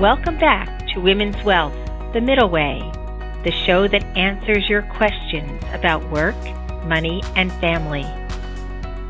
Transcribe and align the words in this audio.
Welcome 0.00 0.36
back 0.36 0.86
to 0.88 1.00
Women's 1.00 1.42
Wealth, 1.42 1.72
The 2.12 2.20
Middle 2.20 2.50
Way, 2.50 2.82
the 3.44 3.50
show 3.64 3.88
that 3.88 4.04
answers 4.14 4.68
your 4.68 4.82
questions 4.82 5.62
about 5.72 6.06
work, 6.10 6.36
money, 6.84 7.22
and 7.34 7.50
family. 7.52 8.04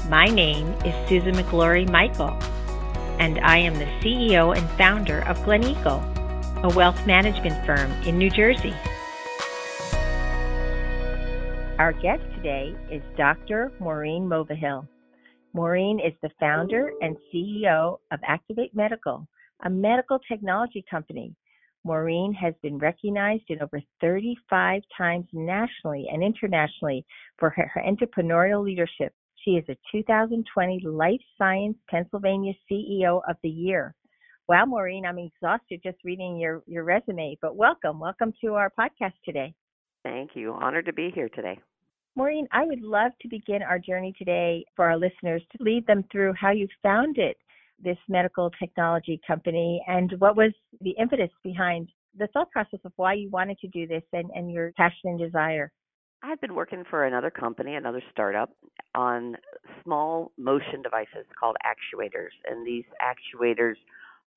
My 0.08 0.26
name 0.26 0.69
is 0.85 0.94
Susan 1.08 1.35
McGlory 1.35 1.90
Michael, 1.90 2.38
and 3.19 3.40
I 3.40 3.56
am 3.56 3.74
the 3.74 3.87
CEO 4.01 4.56
and 4.56 4.71
founder 4.78 5.22
of 5.22 5.42
Glen 5.44 5.64
Eagle, 5.64 5.99
a 6.62 6.72
wealth 6.76 7.04
management 7.04 7.66
firm 7.66 7.90
in 8.04 8.16
New 8.16 8.30
Jersey. 8.30 8.72
Our 11.80 11.94
guest 12.00 12.22
today 12.37 12.76
is 12.92 13.03
Dr. 13.16 13.72
Maureen 13.80 14.28
Mulvihill. 14.28 14.87
Maureen 15.53 15.98
is 15.98 16.12
the 16.23 16.30
founder 16.38 16.92
and 17.00 17.16
CEO 17.34 17.98
of 18.12 18.20
Actuated 18.24 18.73
Medical, 18.73 19.27
a 19.65 19.70
medical 19.70 20.19
technology 20.19 20.84
company. 20.91 21.34
Maureen 21.84 22.33
has 22.33 22.55
been 22.62 22.78
recognized 22.78 23.45
in 23.48 23.62
over 23.62 23.80
35 24.01 24.83
times 24.97 25.27
nationally 25.33 26.06
and 26.12 26.23
internationally 26.23 27.05
for 27.38 27.51
her, 27.51 27.70
her 27.73 27.83
entrepreneurial 27.83 28.64
leadership. 28.64 29.12
She 29.45 29.52
is 29.52 29.64
a 29.69 29.77
2020 29.92 30.80
Life 30.84 31.20
Science 31.38 31.77
Pennsylvania 31.88 32.52
CEO 32.70 33.20
of 33.28 33.37
the 33.42 33.48
Year. 33.48 33.95
Wow, 34.48 34.64
Maureen, 34.66 35.06
I'm 35.06 35.19
exhausted 35.19 35.80
just 35.83 35.98
reading 36.05 36.36
your, 36.38 36.62
your 36.66 36.84
resume, 36.84 37.38
but 37.41 37.56
welcome. 37.56 38.00
Welcome 38.00 38.33
to 38.42 38.55
our 38.55 38.73
podcast 38.78 39.14
today. 39.25 39.55
Thank 40.05 40.30
you. 40.34 40.52
Honored 40.52 40.86
to 40.86 40.92
be 40.92 41.11
here 41.14 41.28
today. 41.28 41.59
Maureen, 42.16 42.48
I 42.50 42.64
would 42.64 42.80
love 42.80 43.12
to 43.20 43.28
begin 43.28 43.62
our 43.62 43.78
journey 43.78 44.14
today 44.16 44.64
for 44.75 44.88
our 44.88 44.97
listeners 44.97 45.42
to 45.52 45.62
lead 45.62 45.86
them 45.86 46.05
through 46.11 46.33
how 46.33 46.50
you 46.50 46.66
founded 46.83 47.36
this 47.83 47.98
medical 48.09 48.51
technology 48.59 49.21
company 49.27 49.83
and 49.87 50.12
what 50.19 50.37
was 50.37 50.53
the 50.80 50.91
impetus 50.98 51.31
behind 51.42 51.89
the 52.19 52.27
thought 52.28 52.50
process 52.50 52.81
of 52.84 52.92
why 52.97 53.12
you 53.12 53.28
wanted 53.31 53.59
to 53.59 53.69
do 53.69 53.87
this 53.87 54.03
and, 54.12 54.31
and 54.34 54.50
your 54.50 54.73
passion 54.77 55.11
and 55.11 55.19
desire. 55.19 55.70
I 56.23 56.28
had 56.28 56.41
been 56.41 56.55
working 56.55 56.83
for 56.89 57.05
another 57.05 57.31
company, 57.31 57.75
another 57.75 58.03
startup, 58.11 58.50
on 58.95 59.37
small 59.84 60.33
motion 60.39 60.83
devices 60.83 61.27
called 61.39 61.56
actuators. 61.65 62.31
And 62.50 62.67
these 62.67 62.84
actuators, 63.03 63.75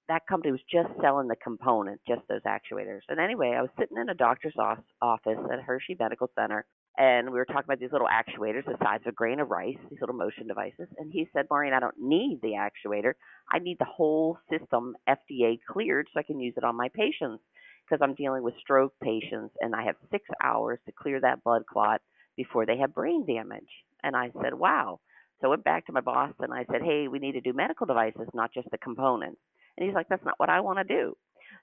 that 0.10 0.28
company 0.28 0.52
was 0.52 0.62
just 0.72 0.90
selling 1.02 1.28
the 1.28 1.38
component, 1.38 2.02
just 2.08 2.22
those 2.28 2.42
actuators. 2.46 3.00
And 3.08 3.20
anyway, 3.20 3.56
I 3.58 3.62
was 3.62 3.72
sitting 3.80 3.98
in 3.98 4.10
a 4.10 4.14
doctor's 4.14 4.56
office 5.02 5.38
at 5.52 5.62
Hershey 5.62 5.96
Medical 5.98 6.30
Center, 6.38 6.66
and 7.00 7.32
we 7.32 7.40
were 7.40 7.46
talking 7.46 7.64
about 7.64 7.80
these 7.80 7.94
little 7.94 8.10
actuators 8.10 8.66
the 8.66 8.76
size 8.84 9.00
of 9.06 9.14
a 9.14 9.14
grain 9.14 9.40
of 9.40 9.50
rice, 9.50 9.78
these 9.90 10.02
little 10.02 10.16
motion 10.16 10.48
devices. 10.48 10.90
And 10.98 11.12
he 11.12 11.28
said, 11.34 11.46
Maureen, 11.50 11.74
I 11.74 11.80
don't 11.80 11.96
need 11.98 12.40
the 12.44 12.60
actuator. 12.60 13.14
I 13.52 13.60
need 13.60 13.78
the 13.80 13.86
whole 13.86 14.38
system 14.52 14.96
FDA 15.08 15.60
cleared 15.72 16.08
so 16.14 16.20
I 16.20 16.24
can 16.24 16.42
use 16.42 16.56
it 16.58 16.66
on 16.66 16.76
my 16.76 16.90
patients 16.94 17.42
because 17.86 18.04
I'm 18.04 18.16
dealing 18.16 18.44
with 18.44 18.54
stroke 18.60 18.94
patients 19.02 19.56
and 19.62 19.74
I 19.74 19.86
have 19.86 19.96
six 20.12 20.26
hours 20.44 20.80
to 20.86 20.92
clear 20.92 21.22
that 21.22 21.42
blood 21.44 21.64
clot 21.72 22.02
before 22.36 22.66
they 22.66 22.78
have 22.80 22.94
brain 22.94 23.26
damage. 23.26 23.70
And 24.04 24.14
I 24.16 24.32
said, 24.44 24.54
wow. 24.54 25.00
So 25.40 25.48
I 25.48 25.52
went 25.52 25.64
back 25.64 25.86
to 25.86 25.94
my 25.94 26.02
boss 26.02 26.34
and 26.40 26.54
I 26.54 26.66
said, 26.70 26.82
hey, 26.84 27.08
we 27.08 27.20
need 27.20 27.34
to 27.34 27.42
do 27.42 27.54
medical 27.54 27.86
devices, 27.86 28.28
not 28.34 28.54
just 28.54 28.70
the 28.72 28.78
components. 28.78 29.40
And 29.78 29.88
he's 29.88 29.96
like, 29.96 30.10
that's 30.10 30.26
not 30.26 30.38
what 30.38 30.50
I 30.50 30.60
want 30.60 30.80
to 30.80 30.84
do. 30.84 31.16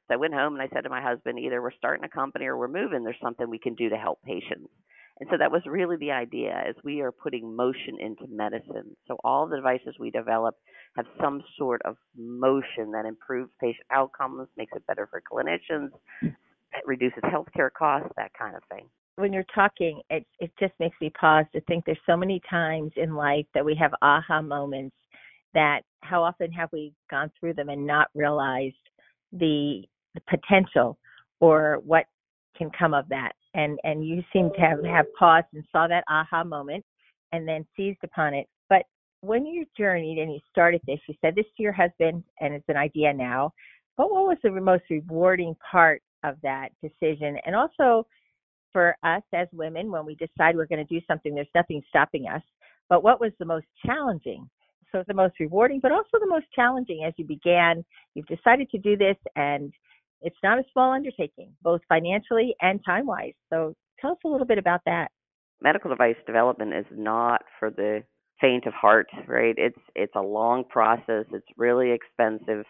So 0.09 0.15
I 0.15 0.17
went 0.17 0.34
home 0.34 0.55
and 0.55 0.62
I 0.62 0.69
said 0.73 0.84
to 0.84 0.91
my 0.91 1.03
husband, 1.03 1.39
either 1.39 1.61
we're 1.61 1.73
starting 1.73 2.05
a 2.05 2.09
company 2.09 2.47
or 2.47 2.56
we're 2.56 2.69
moving. 2.69 3.05
There's 3.05 3.17
something 3.23 3.50
we 3.50 3.59
can 3.59 3.75
do 3.75 3.91
to 3.91 3.97
help 3.97 4.23
patients. 4.23 4.71
And 5.19 5.28
so 5.31 5.39
that 5.39 5.50
was 5.50 5.62
really 5.67 5.97
the 5.97 6.11
idea 6.11 6.53
as 6.69 6.75
we 6.84 7.00
are 7.00 7.11
putting 7.11 7.56
motion 7.56 7.97
into 7.98 8.27
medicine. 8.28 8.95
So 9.09 9.17
all 9.25 9.47
the 9.47 9.56
devices 9.56 9.95
we 9.98 10.11
develop 10.11 10.56
have 10.97 11.06
some 11.20 11.42
sort 11.59 11.81
of 11.86 11.97
motion 12.17 12.91
that 12.92 13.06
improves 13.06 13.50
patient 13.61 13.87
outcomes, 13.91 14.48
makes 14.56 14.72
it 14.77 14.87
better 14.87 15.09
for 15.11 15.22
clinicians, 15.22 15.89
it 16.22 16.84
reduces 16.84 17.22
healthcare 17.25 17.70
costs, 17.77 18.11
that 18.17 18.33
kind 18.39 18.55
of 18.55 18.62
thing. 18.70 18.89
When 19.16 19.32
you're 19.32 19.47
talking, 19.54 20.03
it 20.10 20.27
it 20.38 20.50
just 20.60 20.75
makes 20.78 20.97
me 21.00 21.10
pause 21.19 21.47
to 21.54 21.62
think 21.62 21.87
there's 21.87 21.97
so 22.04 22.19
many 22.19 22.43
times 22.50 22.93
in 22.97 23.15
life 23.15 23.47
that 23.54 23.65
we 23.65 23.75
have 23.81 23.93
aha 24.03 24.43
moments 24.43 24.94
that 25.54 25.81
how 26.03 26.22
often 26.22 26.53
have 26.53 26.69
we 26.72 26.93
gone 27.10 27.31
through 27.41 27.54
them 27.54 27.71
and 27.71 27.87
not 27.87 28.09
realized 28.15 28.75
the, 29.33 29.83
the 30.15 30.21
potential 30.28 30.98
or 31.41 31.81
what 31.84 32.04
can 32.59 32.71
come 32.78 32.93
of 32.93 33.09
that 33.09 33.33
and 33.56 33.78
and 33.83 34.06
you 34.06 34.22
seem 34.33 34.50
to 34.55 34.61
have 34.61 34.84
have 34.84 35.06
paused 35.19 35.47
and 35.55 35.65
saw 35.72 35.89
that 35.89 36.05
aha 36.09 36.44
moment 36.44 36.84
and 37.33 37.49
then 37.49 37.67
seized 37.77 37.99
upon 38.05 38.34
it. 38.34 38.47
But 38.69 38.84
when 39.22 39.44
you 39.44 39.65
journeyed 39.77 40.19
and 40.19 40.33
you 40.33 40.39
started 40.50 40.81
this 40.87 41.00
you 41.09 41.15
said 41.21 41.34
this 41.34 41.47
to 41.56 41.62
your 41.62 41.72
husband 41.72 42.22
and 42.41 42.55
it's 42.55 42.69
an 42.69 42.77
idea 42.77 43.12
now. 43.12 43.53
But 43.97 44.12
what 44.12 44.27
was 44.27 44.37
the 44.43 44.50
most 44.50 44.84
rewarding 44.91 45.56
part 45.69 46.03
of 46.22 46.37
that 46.43 46.69
decision? 46.83 47.39
And 47.47 47.56
also 47.56 48.06
for 48.72 48.95
us 49.03 49.22
as 49.33 49.49
women 49.53 49.91
when 49.91 50.05
we 50.05 50.16
decide 50.16 50.55
we're 50.55 50.66
going 50.66 50.87
to 50.87 50.95
do 50.95 51.05
something 51.09 51.34
there's 51.34 51.47
nothing 51.55 51.83
stopping 51.89 52.27
us. 52.28 52.43
But 52.89 53.03
what 53.03 53.21
was 53.21 53.33
the 53.39 53.47
most 53.47 53.66
challenging? 53.84 54.49
So 54.93 55.03
the 55.09 55.15
most 55.15 55.41
rewarding 55.41 55.81
but 55.81 55.93
also 55.93 56.19
the 56.21 56.28
most 56.28 56.47
challenging 56.55 57.05
as 57.05 57.15
you 57.16 57.25
began 57.25 57.84
you've 58.15 58.27
decided 58.27 58.71
to 58.71 58.78
do 58.78 58.97
this 58.97 59.16
and 59.34 59.72
it's 60.22 60.37
not 60.43 60.59
a 60.59 60.65
small 60.72 60.93
undertaking, 60.93 61.53
both 61.62 61.81
financially 61.88 62.54
and 62.60 62.81
time 62.84 63.06
wise. 63.06 63.34
So 63.50 63.75
tell 64.00 64.12
us 64.12 64.19
a 64.25 64.28
little 64.28 64.47
bit 64.47 64.59
about 64.59 64.81
that. 64.87 65.10
Medical 65.62 65.91
device 65.91 66.16
development 66.27 66.75
is 66.75 66.87
not 66.91 67.43
for 67.59 67.71
the 67.71 68.03
faint 68.41 68.66
of 68.66 68.75
heart, 68.75 69.09
right? 69.27 69.54
It's 69.56 69.78
it's 69.94 70.15
a 70.15 70.21
long 70.21 70.65
process. 70.65 71.25
It's 71.32 71.47
really 71.56 71.93
expensive, 71.93 72.65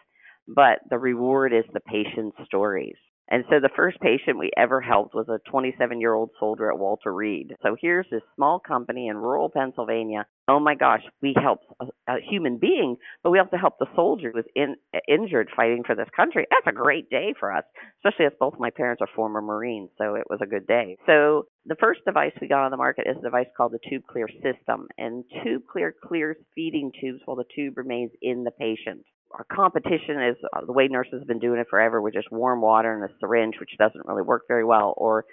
but 0.47 0.79
the 0.89 0.97
reward 0.97 1.53
is 1.53 1.65
the 1.73 1.81
patient's 1.81 2.37
stories. 2.45 2.95
And 3.29 3.43
so 3.49 3.59
the 3.59 3.69
first 3.75 3.99
patient 3.99 4.39
we 4.39 4.51
ever 4.57 4.79
helped 4.79 5.13
was 5.13 5.27
a 5.29 5.39
27 5.49 5.99
year 5.99 6.13
old 6.13 6.31
soldier 6.39 6.71
at 6.71 6.79
Walter 6.79 7.13
Reed. 7.13 7.53
So 7.61 7.75
here's 7.79 8.07
this 8.09 8.21
small 8.35 8.59
company 8.59 9.07
in 9.07 9.17
rural 9.17 9.49
Pennsylvania. 9.49 10.25
Oh 10.47 10.59
my 10.59 10.75
gosh, 10.75 11.01
we 11.21 11.35
helped 11.41 11.65
a, 11.81 11.85
a 12.07 12.15
human 12.29 12.57
being, 12.57 12.95
but 13.21 13.31
we 13.31 13.39
also 13.39 13.57
helped 13.57 13.79
the 13.79 13.93
soldier 13.95 14.31
who 14.31 14.37
was 14.37 14.45
in, 14.55 14.75
injured 15.07 15.49
fighting 15.55 15.83
for 15.85 15.95
this 15.95 16.07
country. 16.15 16.45
That's 16.49 16.73
a 16.73 16.79
great 16.79 17.09
day 17.09 17.33
for 17.37 17.53
us, 17.53 17.65
especially 17.99 18.27
as 18.27 18.33
both 18.39 18.53
my 18.57 18.69
parents 18.69 19.01
are 19.01 19.09
former 19.13 19.41
Marines. 19.41 19.89
So 19.97 20.15
it 20.15 20.23
was 20.29 20.39
a 20.41 20.47
good 20.47 20.65
day. 20.65 20.95
So 21.05 21.47
the 21.65 21.75
first 21.81 22.01
device 22.05 22.31
we 22.39 22.47
got 22.47 22.63
on 22.63 22.71
the 22.71 22.77
market 22.77 23.07
is 23.09 23.17
a 23.17 23.23
device 23.23 23.47
called 23.57 23.73
the 23.73 23.89
Tube 23.89 24.03
Clear 24.09 24.29
system. 24.41 24.87
And 24.97 25.25
Tube 25.43 25.63
Clear 25.69 25.93
clears 26.01 26.37
feeding 26.55 26.91
tubes 27.01 27.19
while 27.25 27.35
the 27.35 27.43
tube 27.53 27.77
remains 27.77 28.11
in 28.21 28.45
the 28.45 28.51
patient 28.51 29.03
our 29.31 29.45
competition 29.51 30.21
is 30.21 30.37
uh, 30.53 30.65
the 30.65 30.71
way 30.71 30.87
nurses 30.87 31.19
have 31.19 31.27
been 31.27 31.39
doing 31.39 31.59
it 31.59 31.67
forever 31.69 32.01
with 32.01 32.13
just 32.13 32.31
warm 32.31 32.61
water 32.61 32.93
and 32.93 33.03
a 33.03 33.13
syringe, 33.19 33.55
which 33.59 33.71
doesn't 33.77 34.05
really 34.05 34.21
work 34.21 34.43
very 34.47 34.63
well, 34.63 34.93
or 34.97 35.25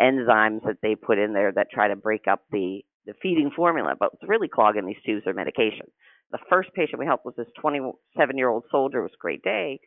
enzymes 0.00 0.62
that 0.64 0.78
they 0.82 0.94
put 0.94 1.18
in 1.18 1.32
there 1.32 1.52
that 1.52 1.68
try 1.70 1.88
to 1.88 1.96
break 1.96 2.26
up 2.30 2.42
the 2.50 2.82
the 3.04 3.14
feeding 3.20 3.50
formula. 3.54 3.94
But 3.98 4.12
what's 4.12 4.28
really 4.28 4.48
clogging 4.48 4.86
these 4.86 5.02
tubes 5.04 5.26
are 5.26 5.34
medication. 5.34 5.86
The 6.30 6.38
first 6.48 6.70
patient 6.74 6.98
we 6.98 7.06
helped 7.06 7.26
was 7.26 7.34
this 7.36 7.48
27 7.60 8.38
year 8.38 8.48
old 8.48 8.64
soldier. 8.70 9.00
It 9.00 9.02
was 9.02 9.12
a 9.14 9.20
great 9.20 9.42
day. 9.42 9.80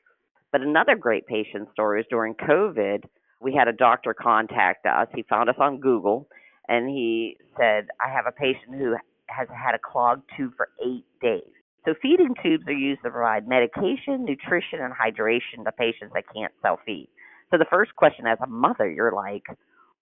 But 0.51 0.61
another 0.61 0.95
great 0.95 1.25
patient 1.25 1.69
story 1.73 2.01
is 2.01 2.07
during 2.09 2.35
COVID, 2.35 3.03
we 3.41 3.53
had 3.53 3.67
a 3.67 3.73
doctor 3.73 4.13
contact 4.13 4.85
us. 4.85 5.07
He 5.15 5.23
found 5.23 5.49
us 5.49 5.55
on 5.59 5.79
Google 5.79 6.27
and 6.67 6.87
he 6.89 7.37
said, 7.57 7.87
I 7.99 8.11
have 8.13 8.25
a 8.27 8.31
patient 8.31 8.75
who 8.77 8.95
has 9.27 9.47
had 9.49 9.75
a 9.75 9.79
clogged 9.79 10.23
tube 10.37 10.53
for 10.55 10.69
eight 10.85 11.05
days. 11.21 11.51
So 11.85 11.93
feeding 12.01 12.33
tubes 12.41 12.65
are 12.67 12.73
used 12.73 13.03
to 13.03 13.11
provide 13.11 13.47
medication, 13.47 14.25
nutrition, 14.25 14.81
and 14.81 14.91
hydration 14.91 15.63
to 15.65 15.71
patients 15.71 16.13
that 16.15 16.23
can't 16.33 16.51
self-feed. 16.63 17.07
So 17.51 17.59
the 17.59 17.65
first 17.69 17.95
question 17.95 18.25
as 18.25 18.39
a 18.41 18.47
mother, 18.47 18.89
you're 18.89 19.11
like, 19.11 19.43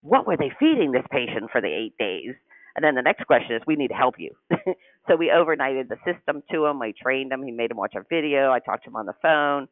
what 0.01 0.25
were 0.25 0.37
they 0.37 0.51
feeding 0.59 0.93
this 0.93 1.03
patient 1.11 1.51
for 1.51 1.59
the 1.59 1.67
eight 1.67 1.97
days? 1.99 2.35
And 2.75 2.83
then 2.83 2.95
the 2.95 3.01
next 3.01 3.27
question 3.27 3.55
is, 3.57 3.61
we 3.67 3.75
need 3.75 3.89
to 3.89 3.95
help 3.95 4.15
you. 4.17 4.31
so 5.07 5.17
we 5.17 5.27
overnighted 5.27 5.89
the 5.89 5.97
system 6.05 6.41
to 6.51 6.65
him. 6.65 6.79
We 6.79 6.93
trained 6.93 7.33
him. 7.33 7.43
He 7.43 7.51
made 7.51 7.69
him 7.69 7.77
watch 7.77 7.95
a 7.95 8.03
video. 8.09 8.51
I 8.51 8.59
talked 8.59 8.85
to 8.85 8.89
him 8.89 8.95
on 8.95 9.05
the 9.05 9.13
phone. 9.21 9.67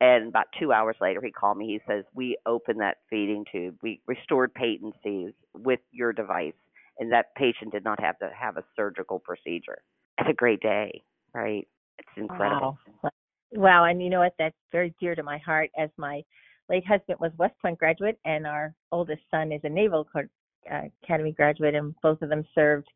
And 0.00 0.28
about 0.28 0.46
two 0.58 0.72
hours 0.72 0.96
later, 1.00 1.20
he 1.22 1.30
called 1.30 1.58
me. 1.58 1.66
He 1.66 1.80
says, 1.86 2.04
We 2.14 2.38
opened 2.46 2.80
that 2.80 2.96
feeding 3.10 3.44
tube. 3.52 3.76
We 3.82 4.00
restored 4.06 4.52
patencies 4.54 5.34
with 5.54 5.80
your 5.92 6.14
device. 6.14 6.54
And 6.98 7.12
that 7.12 7.34
patient 7.36 7.72
did 7.72 7.84
not 7.84 8.00
have 8.00 8.18
to 8.20 8.30
have 8.34 8.56
a 8.56 8.64
surgical 8.74 9.18
procedure. 9.18 9.82
It's 10.18 10.30
a 10.30 10.34
great 10.34 10.60
day 10.60 11.02
right? 11.34 11.66
It's 11.98 12.08
incredible. 12.16 12.78
Wow. 13.02 13.10
wow. 13.52 13.84
And 13.84 14.02
you 14.02 14.10
know 14.10 14.20
what? 14.20 14.34
That's 14.38 14.56
very 14.72 14.94
dear 15.00 15.14
to 15.14 15.22
my 15.22 15.38
heart 15.38 15.70
as 15.78 15.90
my 15.96 16.22
late 16.68 16.86
husband 16.86 17.18
was 17.20 17.32
West 17.38 17.54
Point 17.60 17.78
graduate 17.78 18.18
and 18.24 18.46
our 18.46 18.74
oldest 18.92 19.22
son 19.30 19.52
is 19.52 19.60
a 19.64 19.68
Naval 19.68 20.06
uh, 20.14 20.80
Academy 21.02 21.32
graduate 21.32 21.74
and 21.74 21.94
both 22.02 22.22
of 22.22 22.28
them 22.28 22.44
served 22.54 22.86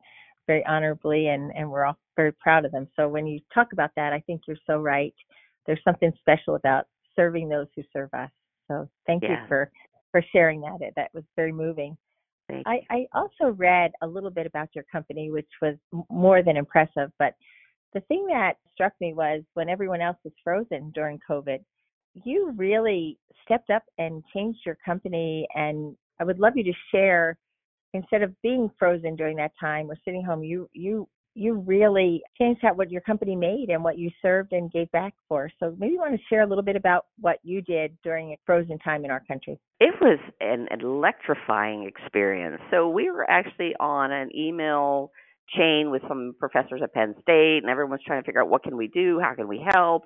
very 0.47 0.65
honorably 0.67 1.29
and, 1.29 1.53
and 1.57 1.71
we're 1.71 1.85
all 1.85 1.99
very 2.17 2.33
proud 2.33 2.65
of 2.65 2.73
them. 2.73 2.87
So 2.97 3.09
when 3.09 3.27
you 3.27 3.41
talk 3.53 3.73
about 3.73 3.91
that, 3.97 4.13
I 4.13 4.21
think 4.21 4.43
you're 4.47 4.57
so 4.67 4.79
right. 4.79 5.15
There's 5.67 5.83
something 5.85 6.13
special 6.21 6.55
about 6.55 6.87
serving 7.17 7.49
those 7.49 7.67
who 7.75 7.83
serve 7.93 8.11
us. 8.13 8.31
So 8.69 8.89
thank 9.07 9.23
yeah. 9.23 9.43
you 9.43 9.49
for, 9.49 9.71
for 10.13 10.23
sharing 10.33 10.61
that. 10.61 10.79
It 10.81 10.93
That 10.97 11.11
was 11.15 11.25
very 11.37 11.53
moving. 11.53 11.97
I, 12.67 12.81
I 12.91 13.07
also 13.15 13.55
read 13.57 13.93
a 14.03 14.07
little 14.07 14.31
bit 14.31 14.47
about 14.47 14.69
your 14.75 14.85
company, 14.93 15.31
which 15.31 15.49
was 15.63 15.77
more 16.11 16.43
than 16.43 16.57
impressive, 16.57 17.11
but 17.19 17.35
the 17.95 18.01
thing 18.03 18.27
that 18.27 18.55
struck 18.73 18.93
me 19.01 19.15
was 19.15 19.43
when 19.55 19.69
everyone 19.69 20.01
else 20.01 20.19
was 20.25 20.33
frozen 20.43 20.91
during 20.95 21.21
COVID, 21.29 21.61
you 22.25 22.53
really 22.57 23.19
stepped 23.45 23.71
up 23.71 23.85
and 23.99 24.23
changed 24.35 24.61
your 24.67 24.77
company. 24.85 25.47
And 25.55 25.97
I 26.21 26.25
would 26.25 26.39
love 26.39 26.55
you 26.57 26.65
to 26.65 26.73
share, 26.91 27.39
instead 27.93 28.23
of 28.23 28.35
being 28.43 28.71
frozen 28.79 29.17
during 29.17 29.37
that 29.37 29.53
time 29.59 29.91
or 29.91 29.97
sitting 30.05 30.25
home, 30.25 30.43
you 30.43 30.69
you 30.73 31.09
you 31.37 31.55
really 31.55 32.23
changed 32.39 32.61
how 32.63 32.73
what 32.75 32.91
your 32.91 33.01
company 33.01 33.35
made 33.35 33.69
and 33.69 33.83
what 33.83 33.99
you 33.99 34.09
served 34.23 34.53
and 34.53 34.71
gave 34.71 34.91
back 34.93 35.15
for. 35.29 35.51
So 35.59 35.75
maybe 35.79 35.95
you 35.95 35.99
want 35.99 36.15
to 36.15 36.27
share 36.29 36.43
a 36.43 36.47
little 36.47 36.63
bit 36.63 36.77
about 36.77 37.07
what 37.21 37.39
you 37.43 37.61
did 37.61 37.97
during 38.05 38.33
a 38.33 38.39
frozen 38.47 38.79
time 38.79 39.05
in 39.05 39.11
our 39.11 39.23
country. 39.27 39.59
It 39.81 39.95
was 40.01 40.21
an 40.41 40.69
electrifying 40.81 41.87
experience. 41.87 42.63
So 42.71 42.89
we 42.89 43.11
were 43.11 43.29
actually 43.29 43.75
on 43.81 44.13
an 44.13 44.31
email 44.35 45.11
chain 45.49 45.91
with 45.91 46.03
some 46.09 46.35
professors 46.39 46.81
at 46.83 46.93
Penn 46.93 47.15
State 47.23 47.59
and 47.63 47.71
everyone's 47.71 48.03
trying 48.07 48.23
to 48.23 48.27
figure 48.27 48.43
out 48.43 48.49
what 48.49 48.63
can 48.63 48.77
we 48.77 48.89
do, 48.89 49.21
how 49.21 49.35
can 49.35 49.49
we 49.49 49.65
help? 49.67 50.05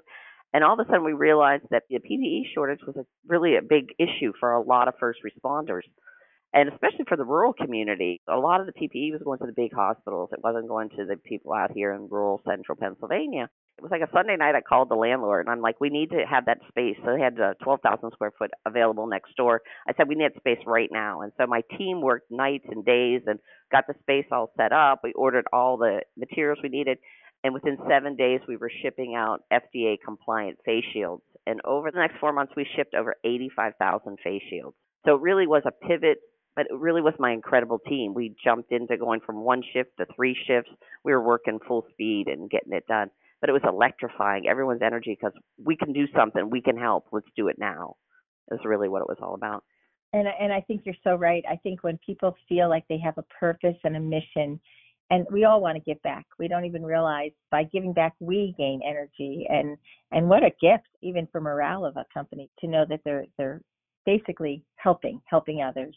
And 0.52 0.64
all 0.64 0.74
of 0.74 0.86
a 0.86 0.88
sudden 0.88 1.04
we 1.04 1.12
realized 1.12 1.64
that 1.70 1.84
the 1.88 1.98
PPE 1.98 2.54
shortage 2.54 2.80
was 2.86 2.96
a, 2.96 3.04
really 3.26 3.56
a 3.56 3.62
big 3.62 3.88
issue 3.98 4.32
for 4.40 4.52
a 4.52 4.62
lot 4.62 4.88
of 4.88 4.94
first 4.98 5.20
responders 5.24 5.82
and 6.54 6.70
especially 6.70 7.04
for 7.06 7.16
the 7.16 7.24
rural 7.24 7.52
community, 7.52 8.22
a 8.26 8.38
lot 8.38 8.60
of 8.60 8.66
the 8.66 8.72
PPE 8.72 9.12
was 9.12 9.20
going 9.22 9.38
to 9.40 9.46
the 9.46 9.52
big 9.52 9.72
hospitals. 9.74 10.30
It 10.32 10.42
wasn't 10.42 10.68
going 10.68 10.88
to 10.90 11.04
the 11.04 11.16
people 11.16 11.52
out 11.52 11.72
here 11.72 11.92
in 11.92 12.08
rural 12.08 12.40
central 12.48 12.76
Pennsylvania. 12.76 13.50
It 13.76 13.82
was 13.82 13.90
like 13.90 14.00
a 14.00 14.10
Sunday 14.12 14.36
night. 14.36 14.54
I 14.54 14.62
called 14.62 14.88
the 14.88 14.96
landlord 14.96 15.46
and 15.46 15.52
I'm 15.52 15.60
like, 15.60 15.78
we 15.78 15.90
need 15.90 16.10
to 16.10 16.24
have 16.28 16.46
that 16.46 16.58
space. 16.68 16.96
So 17.04 17.12
they 17.12 17.22
had 17.22 17.38
a 17.38 17.54
12,000 17.62 18.10
square 18.12 18.32
foot 18.36 18.50
available 18.66 19.06
next 19.06 19.36
door. 19.36 19.60
I 19.86 19.92
said, 19.96 20.08
we 20.08 20.14
need 20.14 20.32
space 20.38 20.58
right 20.66 20.88
now. 20.90 21.20
And 21.20 21.32
so 21.36 21.46
my 21.46 21.60
team 21.76 22.00
worked 22.00 22.30
nights 22.30 22.64
and 22.68 22.84
days 22.84 23.22
and 23.26 23.38
got 23.70 23.84
the 23.86 23.94
space 24.00 24.26
all 24.32 24.50
set 24.56 24.72
up. 24.72 25.00
We 25.04 25.12
ordered 25.12 25.44
all 25.52 25.76
the 25.76 26.00
materials 26.16 26.58
we 26.62 26.70
needed. 26.70 26.98
And 27.44 27.54
within 27.54 27.76
seven 27.88 28.16
days, 28.16 28.40
we 28.48 28.56
were 28.56 28.70
shipping 28.82 29.14
out 29.14 29.42
FDA 29.52 29.96
compliant 30.04 30.58
face 30.64 30.84
shields. 30.92 31.22
And 31.46 31.60
over 31.64 31.90
the 31.90 32.00
next 32.00 32.18
four 32.18 32.32
months, 32.32 32.54
we 32.56 32.66
shipped 32.74 32.94
over 32.94 33.14
85,000 33.24 34.18
face 34.24 34.42
shields. 34.50 34.76
So 35.06 35.14
it 35.14 35.20
really 35.20 35.46
was 35.46 35.62
a 35.64 35.70
pivot 35.70 36.18
but 36.58 36.66
it 36.68 36.76
really 36.76 37.00
was 37.00 37.14
my 37.20 37.30
incredible 37.30 37.78
team. 37.78 38.14
We 38.14 38.34
jumped 38.42 38.72
into 38.72 38.96
going 38.96 39.20
from 39.24 39.44
one 39.44 39.62
shift 39.72 39.90
to 39.98 40.06
three 40.16 40.36
shifts. 40.44 40.72
We 41.04 41.12
were 41.12 41.22
working 41.22 41.60
full 41.68 41.86
speed 41.92 42.26
and 42.26 42.50
getting 42.50 42.72
it 42.72 42.84
done. 42.88 43.10
But 43.40 43.48
it 43.48 43.52
was 43.52 43.62
electrifying. 43.64 44.48
Everyone's 44.48 44.82
energy 44.82 45.16
because 45.16 45.38
we 45.64 45.76
can 45.76 45.92
do 45.92 46.06
something. 46.16 46.50
We 46.50 46.60
can 46.60 46.76
help. 46.76 47.04
Let's 47.12 47.28
do 47.36 47.46
it 47.46 47.60
now. 47.60 47.94
Is 48.50 48.58
really 48.64 48.88
what 48.88 49.02
it 49.02 49.08
was 49.08 49.18
all 49.22 49.34
about. 49.34 49.62
And 50.12 50.26
and 50.26 50.52
I 50.52 50.60
think 50.62 50.80
you're 50.84 50.96
so 51.04 51.14
right. 51.14 51.44
I 51.48 51.54
think 51.62 51.84
when 51.84 51.96
people 52.04 52.34
feel 52.48 52.68
like 52.68 52.82
they 52.88 52.98
have 52.98 53.18
a 53.18 53.24
purpose 53.38 53.76
and 53.84 53.96
a 53.96 54.00
mission, 54.00 54.58
and 55.10 55.28
we 55.30 55.44
all 55.44 55.60
want 55.60 55.76
to 55.76 55.84
give 55.88 56.02
back. 56.02 56.26
We 56.40 56.48
don't 56.48 56.64
even 56.64 56.82
realize 56.82 57.30
by 57.52 57.68
giving 57.72 57.92
back 57.92 58.14
we 58.18 58.52
gain 58.58 58.80
energy 58.84 59.46
and 59.48 59.76
and 60.10 60.28
what 60.28 60.42
a 60.42 60.50
gift 60.60 60.88
even 61.02 61.28
for 61.30 61.40
morale 61.40 61.84
of 61.84 61.96
a 61.96 62.06
company 62.12 62.50
to 62.58 62.66
know 62.66 62.84
that 62.88 63.02
they're 63.04 63.26
they're 63.36 63.60
basically 64.04 64.64
helping 64.74 65.20
helping 65.26 65.62
others 65.62 65.94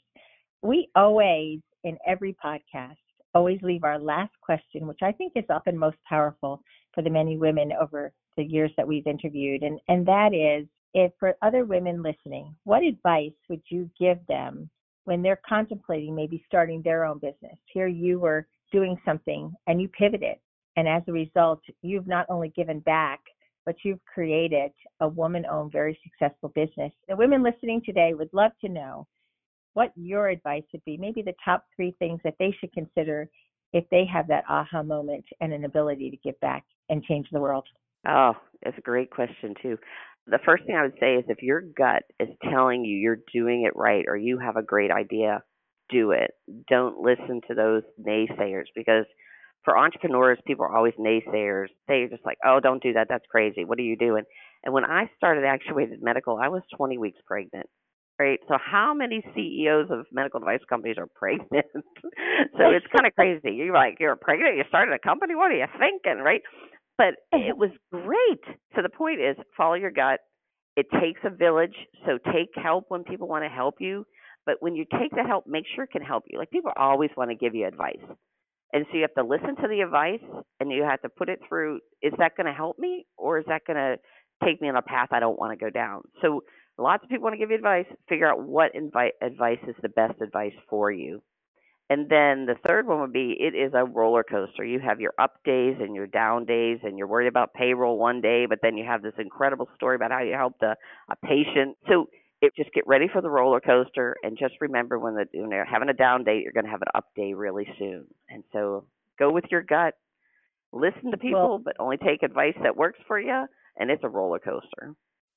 we 0.62 0.90
always, 0.96 1.60
in 1.84 1.98
every 2.06 2.36
podcast, 2.44 2.98
always 3.34 3.60
leave 3.62 3.84
our 3.84 4.00
last 4.00 4.34
question, 4.42 4.88
which 4.88 5.00
I 5.02 5.12
think 5.12 5.34
is 5.36 5.46
often 5.50 5.78
most 5.78 5.98
powerful 6.08 6.62
for 6.94 7.02
the 7.02 7.10
many 7.10 7.38
women 7.38 7.72
over 7.80 8.12
the 8.38 8.44
years 8.44 8.72
that 8.78 8.88
we've 8.88 9.08
interviewed. 9.08 9.64
And, 9.64 9.80
and 9.88 10.06
that 10.06 10.34
is 10.34 10.68
if 10.94 11.12
for 11.20 11.36
other 11.42 11.66
women 11.66 12.04
listening, 12.04 12.56
what 12.66 12.84
advice 12.84 13.32
would 13.50 13.62
you 13.70 13.90
give 14.00 14.20
them 14.28 14.70
when 15.06 15.22
they're 15.22 15.42
contemplating 15.48 16.16
maybe 16.16 16.44
starting 16.48 16.82
their 16.82 17.06
own 17.06 17.20
business? 17.20 17.58
Here 17.74 17.88
you 17.88 18.20
were 18.20 18.48
doing 18.72 18.98
something 19.06 19.54
and 19.68 19.82
you 19.82 19.88
pivoted. 19.88 20.36
And 20.76 20.88
as 20.88 21.04
a 21.08 21.12
result, 21.12 21.62
you've 21.82 22.08
not 22.08 22.26
only 22.30 22.50
given 22.50 22.80
back, 22.80 23.20
but 23.66 23.76
you've 23.84 24.04
created 24.06 24.72
a 25.00 25.08
woman 25.08 25.46
owned, 25.50 25.72
very 25.72 25.98
successful 26.04 26.50
business. 26.50 26.92
The 27.08 27.16
women 27.16 27.44
listening 27.44 27.82
today 27.86 28.14
would 28.14 28.30
love 28.34 28.52
to 28.62 28.70
know 28.70 29.08
what 29.74 29.92
your 29.96 30.30
advice 30.30 30.64
would 30.74 30.84
be. 30.86 30.98
Maybe 30.98 31.22
the 31.22 31.34
top 31.44 31.66
three 31.76 31.96
things 32.00 32.20
that 32.24 32.36
they 32.40 32.54
should 32.60 32.74
consider 32.74 33.30
if 33.74 33.86
they 33.90 34.06
have 34.12 34.28
that 34.28 34.44
aha 34.50 34.84
moment 34.84 35.26
and 35.40 35.54
an 35.54 35.66
ability 35.66 36.10
to 36.12 36.18
give 36.18 36.40
back 36.42 36.64
and 36.90 37.04
change 37.04 37.28
the 37.32 37.40
world. 37.40 37.66
Oh, 38.08 38.34
that's 38.64 38.78
a 38.78 38.82
great 38.82 39.12
question, 39.12 39.54
too. 39.62 39.78
The 40.28 40.40
first 40.46 40.66
thing 40.66 40.76
I 40.76 40.84
would 40.84 40.98
say 41.00 41.16
is 41.16 41.26
if 41.28 41.42
your 41.42 41.62
gut 41.62 42.04
is 42.20 42.30
telling 42.50 42.86
you 42.86 42.98
you're 42.98 43.20
doing 43.34 43.64
it 43.64 43.76
right 43.76 44.06
or 44.08 44.18
you 44.18 44.40
have 44.40 44.56
a 44.56 44.64
great 44.64 44.92
idea, 44.92 45.42
do 45.90 46.12
it. 46.12 46.32
Don't 46.70 47.00
listen 47.00 47.42
to 47.48 47.56
those 47.56 47.84
naysayers 48.00 48.66
because 48.76 49.06
for 49.64 49.78
entrepreneurs, 49.78 50.40
people 50.46 50.66
are 50.66 50.76
always 50.76 50.94
naysayers. 51.00 51.68
They're 51.88 52.10
just 52.10 52.26
like, 52.26 52.38
oh, 52.46 52.60
don't 52.60 52.82
do 52.82 52.94
that. 52.94 53.08
That's 53.10 53.26
crazy. 53.30 53.66
What 53.66 53.80
are 53.80 53.84
you 53.84 53.98
doing? 53.98 54.24
And 54.64 54.74
when 54.74 54.86
I 54.86 55.10
started 55.18 55.44
Actuated 55.44 56.02
Medical, 56.02 56.38
I 56.42 56.50
was 56.50 56.62
20 56.76 56.98
weeks 56.98 57.20
pregnant 57.26 57.68
right? 58.22 58.40
So 58.48 58.56
how 58.64 58.94
many 58.94 59.24
CEOs 59.34 59.88
of 59.90 60.06
medical 60.12 60.40
device 60.40 60.62
companies 60.70 60.98
are 60.98 61.08
pregnant? 61.16 61.66
so 61.74 62.64
it's 62.70 62.86
kind 62.96 63.08
of 63.08 63.14
crazy. 63.16 63.56
You're 63.56 63.74
like, 63.74 63.98
you're 64.00 64.16
pregnant, 64.16 64.58
you 64.58 64.64
started 64.70 64.94
a 64.94 65.00
company, 65.00 65.36
what 65.36 65.52
are 65.52 65.56
you 65.56 65.66
thinking, 65.80 66.22
right? 66.24 66.42
But 66.98 67.16
it 67.32 67.58
was 67.58 67.72
great. 67.92 68.44
So 68.76 68.82
the 68.84 68.90
point 68.90 69.20
is 69.20 69.36
follow 69.58 69.74
your 69.74 69.92
gut. 69.92 70.20
It 70.78 70.86
takes 71.02 71.20
a 71.26 71.30
village, 71.30 71.76
so 72.06 72.18
take 72.32 72.50
help 72.56 72.86
when 72.90 73.04
people 73.04 73.28
want 73.28 73.44
to 73.44 73.50
help 73.50 73.76
you. 73.80 74.06
But 74.46 74.56
when 74.60 74.76
you 74.76 74.86
take 74.86 75.12
the 75.12 75.24
help, 75.28 75.46
make 75.48 75.66
sure 75.76 75.84
it 75.84 75.92
can 75.92 76.02
help 76.02 76.24
you. 76.28 76.38
Like 76.38 76.52
people 76.52 76.72
always 76.78 77.10
want 77.18 77.30
to 77.32 77.36
give 77.36 77.56
you 77.56 77.68
advice. 77.68 78.06
And 78.74 78.86
so 78.90 78.98
you 78.98 79.02
have 79.02 79.14
to 79.16 79.24
listen 79.30 79.56
to 79.58 79.68
the 79.68 79.82
advice 79.82 80.24
and 80.60 80.72
you 80.72 80.84
have 80.84 81.02
to 81.02 81.10
put 81.10 81.28
it 81.28 81.40
through 81.48 81.80
is 82.02 82.14
that 82.20 82.38
going 82.38 82.48
to 82.48 82.54
help 82.54 82.80
me 82.80 83.06
or 83.18 83.40
is 83.40 83.46
that 83.48 83.64
going 83.68 83.78
to 83.78 83.98
take 84.46 84.62
me 84.62 84.70
on 84.70 84.78
a 84.78 84.82
path 84.82 85.10
I 85.12 85.20
don't 85.20 85.38
want 85.38 85.58
to 85.58 85.64
go 85.64 85.70
down? 85.70 86.04
So 86.22 86.42
Lots 86.82 87.04
of 87.04 87.10
people 87.10 87.24
want 87.24 87.34
to 87.34 87.38
give 87.38 87.52
you 87.52 87.56
advice. 87.56 87.86
Figure 88.10 88.28
out 88.28 88.42
what 88.42 88.72
advice 88.76 89.60
is 89.68 89.76
the 89.84 89.90
best 89.90 90.20
advice 90.20 90.56
for 90.68 90.92
you. 90.92 91.22
And 91.92 92.10
then 92.10 92.46
the 92.46 92.56
third 92.66 92.88
one 92.88 93.02
would 93.02 93.14
be 93.14 93.36
it 93.40 93.54
is 93.54 93.74
a 93.76 93.86
roller 93.86 94.24
coaster. 94.24 94.64
You 94.64 94.80
have 94.80 95.00
your 95.00 95.14
up 95.20 95.36
days 95.46 95.76
and 95.80 95.94
your 95.94 96.08
down 96.08 96.46
days, 96.46 96.80
and 96.84 96.98
you're 96.98 97.08
worried 97.08 97.28
about 97.28 97.54
payroll 97.54 98.00
one 98.00 98.22
day, 98.22 98.46
but 98.48 98.60
then 98.64 98.78
you 98.78 98.86
have 98.86 99.04
this 99.04 99.14
incredible 99.20 99.70
story 99.76 99.96
about 99.96 100.12
how 100.12 100.22
you 100.24 100.34
helped 100.34 100.64
a, 100.64 100.76
a 101.10 101.16
patient. 101.24 101.78
So 101.88 102.08
it, 102.42 102.54
just 102.56 102.74
get 102.74 102.88
ready 102.88 103.08
for 103.12 103.22
the 103.22 103.30
roller 103.30 103.60
coaster, 103.60 104.16
and 104.24 104.38
just 104.40 104.56
remember 104.60 104.98
when, 104.98 105.16
the, 105.16 105.26
when 105.34 105.52
you're 105.52 105.66
having 105.66 105.90
a 105.90 105.94
down 105.94 106.24
day, 106.24 106.40
you're 106.42 106.54
going 106.54 106.66
to 106.66 106.72
have 106.72 106.82
an 106.82 106.88
up 106.96 107.06
day 107.16 107.34
really 107.34 107.68
soon. 107.78 108.08
And 108.30 108.44
so 108.54 108.86
go 109.20 109.32
with 109.32 109.46
your 109.52 109.62
gut. 109.62 109.94
Listen 110.72 111.12
to 111.12 111.18
people, 111.18 111.42
well, 111.42 111.62
but 111.64 111.76
only 111.78 111.98
take 111.98 112.24
advice 112.24 112.56
that 112.64 112.78
works 112.78 113.00
for 113.06 113.20
you, 113.20 113.46
and 113.78 113.92
it's 113.92 114.04
a 114.04 114.10
roller 114.10 114.40
coaster 114.40 114.96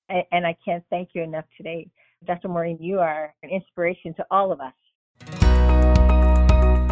and 0.09 0.47
I 0.47 0.57
can't 0.65 0.85
thank 0.91 1.11
you 1.15 1.23
enough 1.23 1.45
today. 1.57 1.89
Dr. 2.27 2.49
Maureen, 2.49 2.79
you 2.81 3.01
are 3.01 3.35
an 3.43 3.51
inspiration 3.51 4.15
to 4.15 4.27
all 4.31 4.53
of 4.53 4.61
us. 4.61 4.73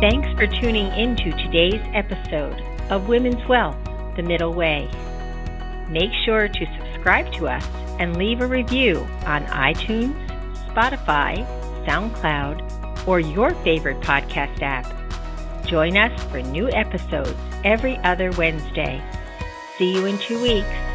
Thanks 0.01 0.29
for 0.37 0.47
tuning 0.61 0.87
into 0.99 1.31
today's 1.31 1.81
episode 1.95 2.61
of 2.91 3.09
Women's 3.09 3.47
Wealth 3.49 3.77
The 4.17 4.23
Middle 4.23 4.53
Way. 4.53 4.91
Make 5.89 6.11
sure 6.25 6.49
to 6.49 6.67
subscribe 6.79 7.33
to 7.35 7.49
us 7.49 7.65
and 8.01 8.17
leave 8.17 8.41
a 8.41 8.47
review 8.47 9.07
on 9.27 9.45
iTunes, 9.47 10.17
Spotify, 10.69 11.47
SoundCloud, 11.87 13.07
or 13.07 13.21
your 13.21 13.55
favorite 13.63 14.01
podcast 14.01 14.61
app. 14.63 14.87
Join 15.67 15.97
us 15.97 16.23
for 16.25 16.43
new 16.43 16.69
episodes 16.71 17.37
every 17.65 17.97
other 17.99 18.33
Wednesday. 18.33 19.01
See 19.79 19.95
you 19.95 20.07
in 20.07 20.19
two 20.19 20.43
weeks. 20.43 20.92